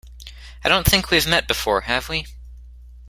[0.63, 2.25] I don't think we've met before, have we?